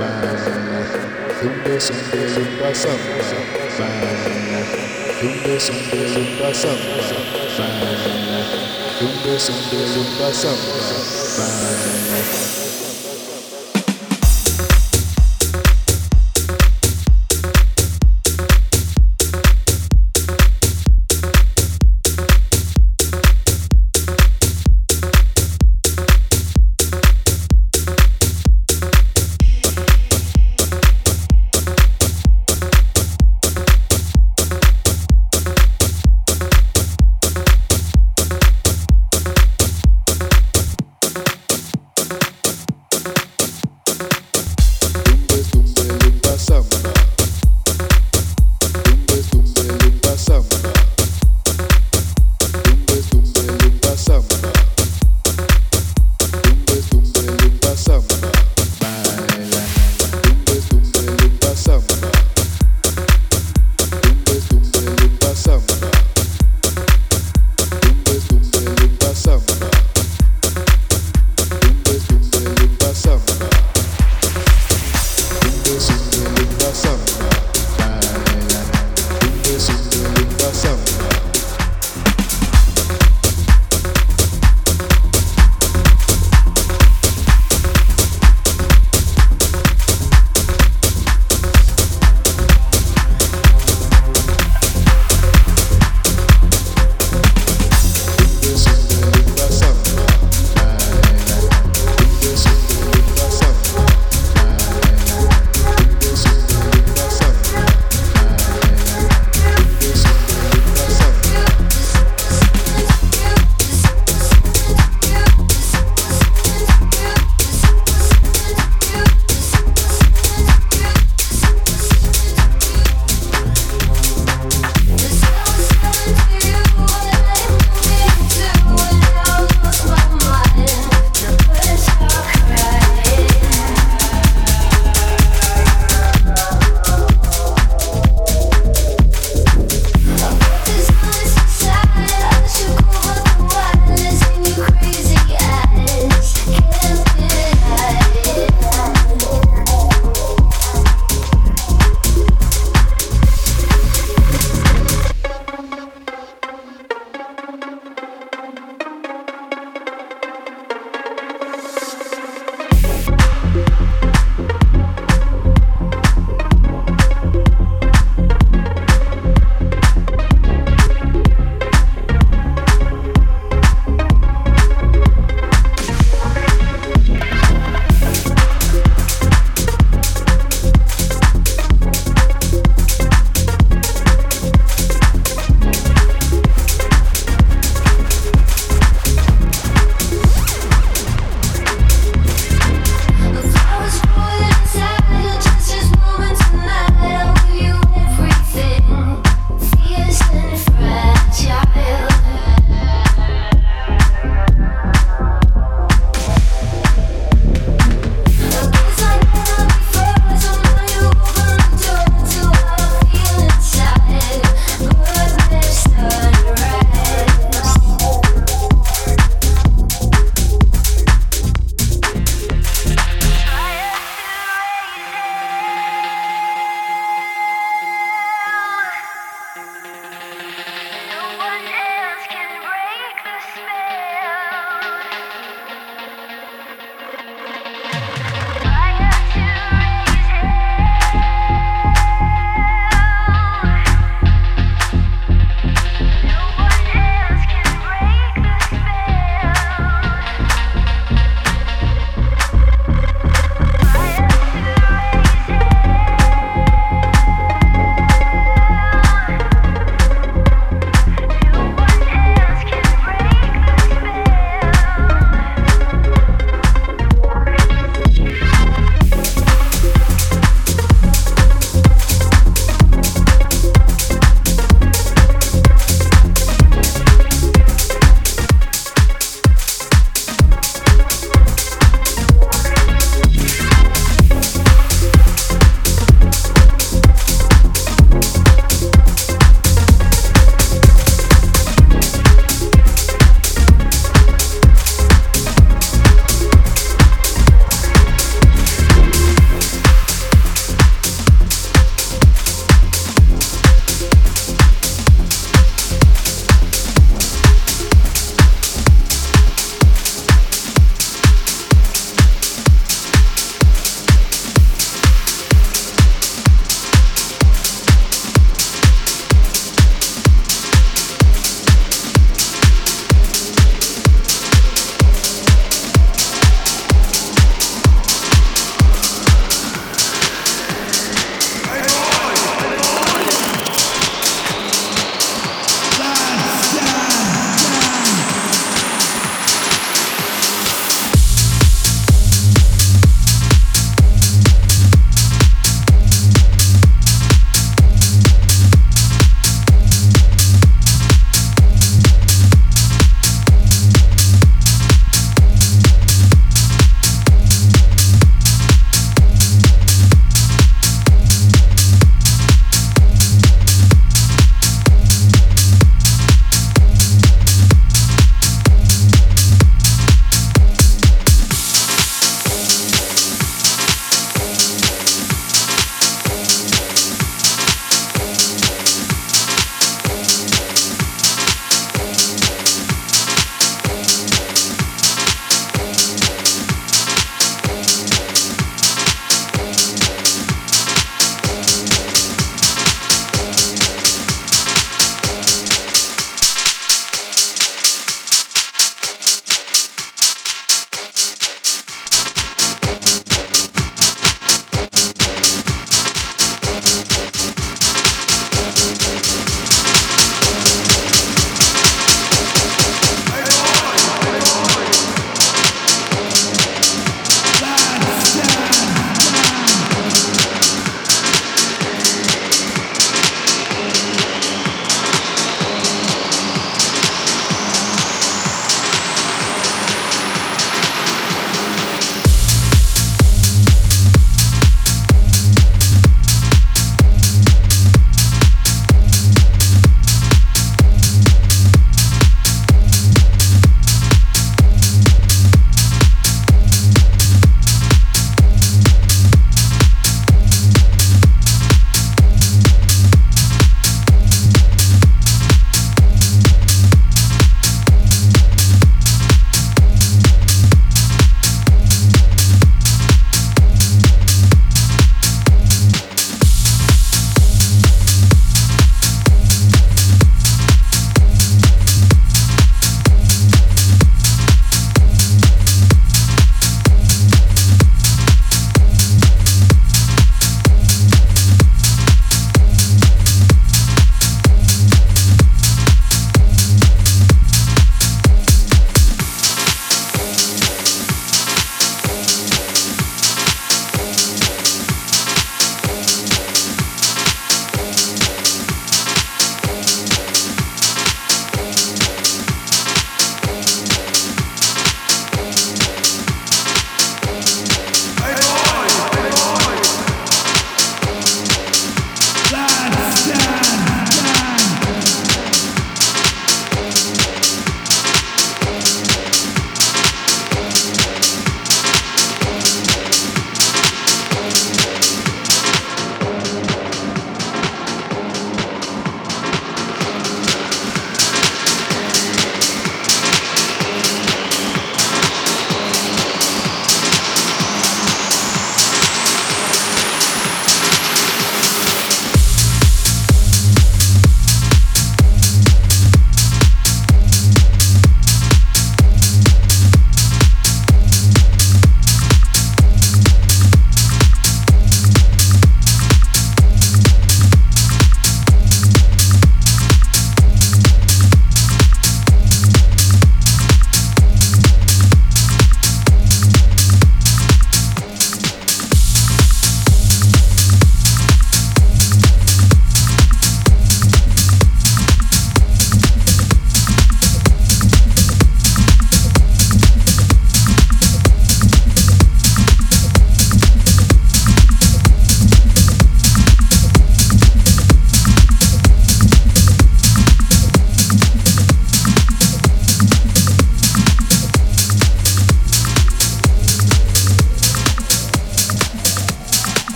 [0.00, 3.20] Zumba samba zumba samba
[5.20, 7.02] Zumba samba zumba samba
[8.98, 10.80] Zumba samba zumba samba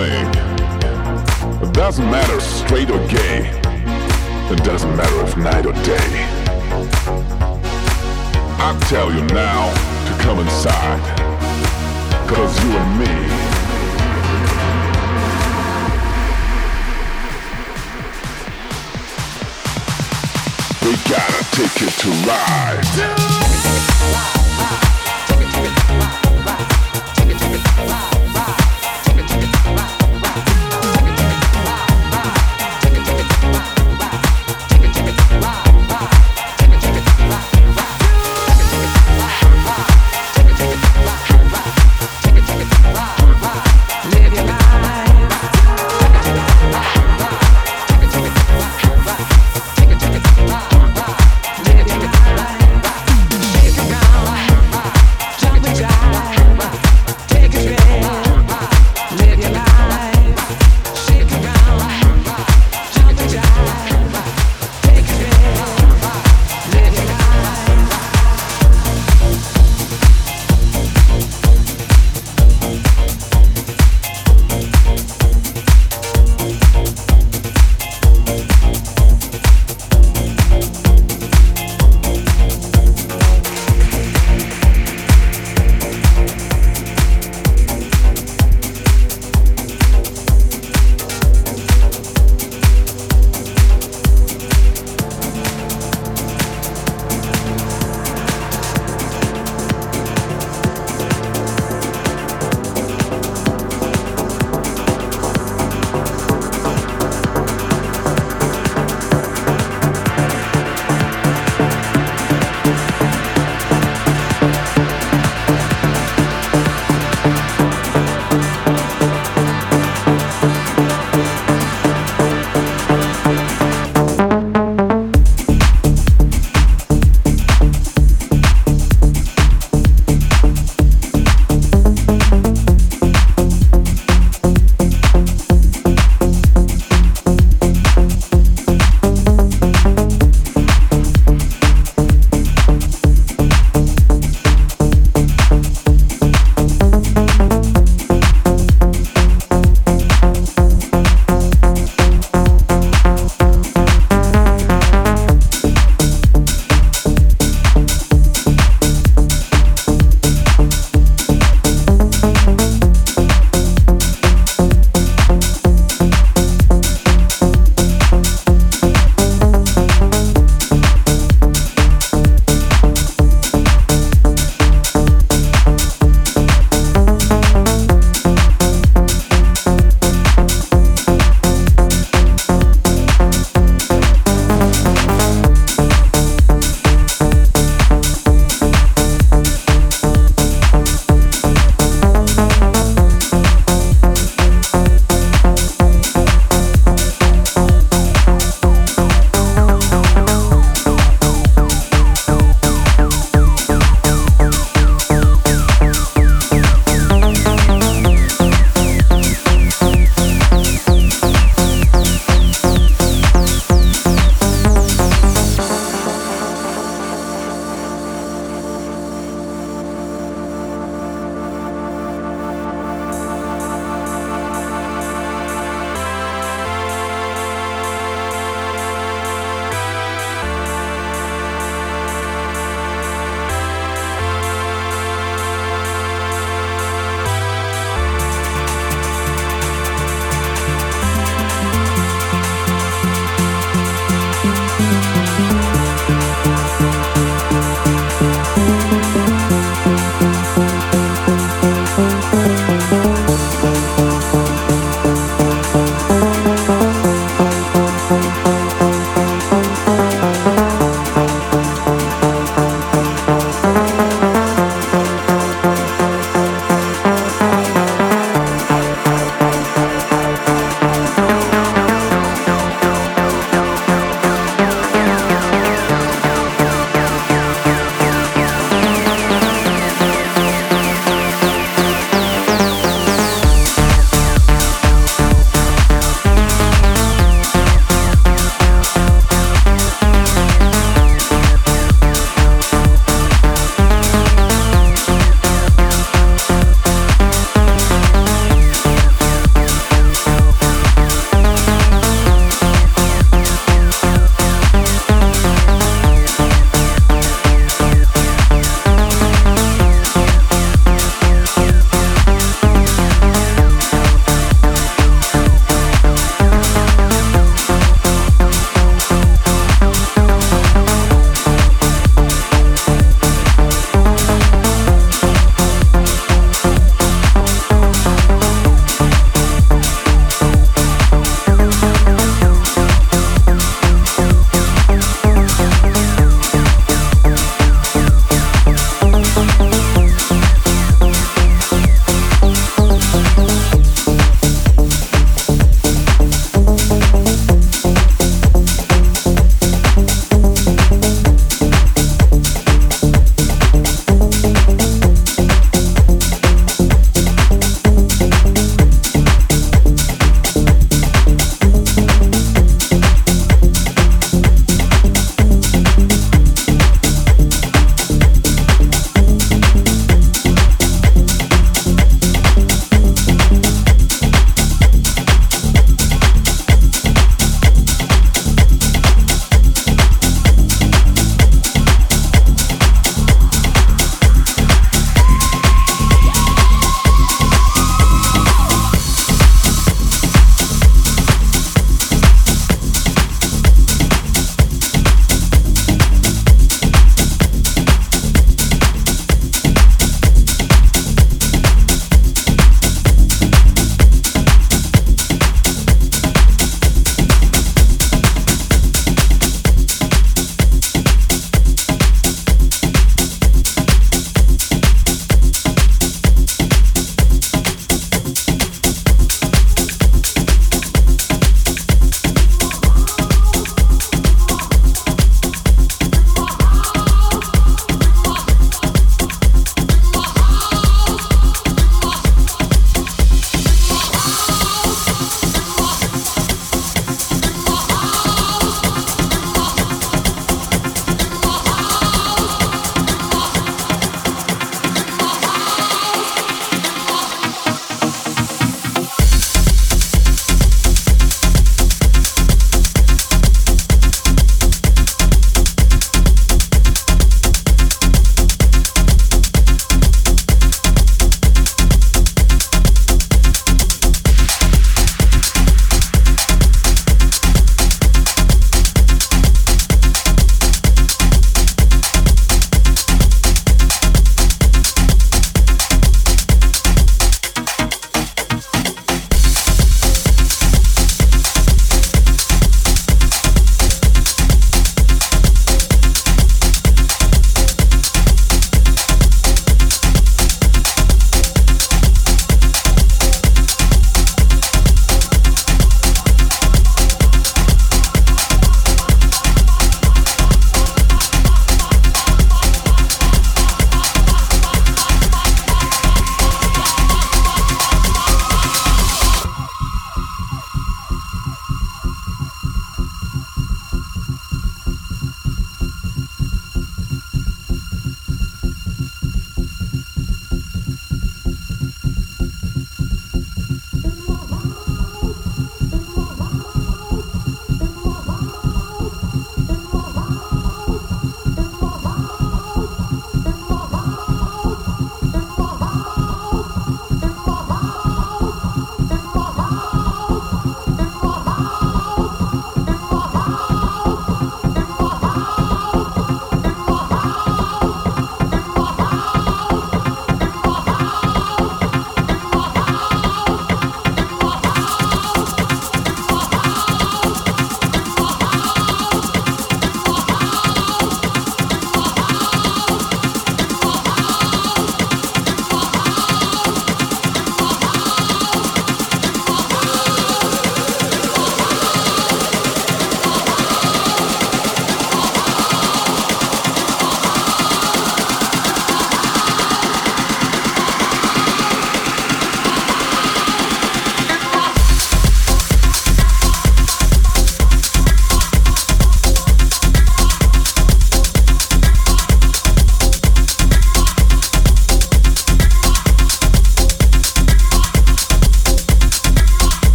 [0.00, 0.32] thing.
[1.62, 3.50] It doesn't matter straight or gay.
[4.50, 6.26] It doesn't matter if night or day.
[8.66, 9.70] I tell you now
[10.06, 11.02] to come inside.
[12.30, 13.14] Cause you and me.
[20.84, 22.88] We gotta take it to ride.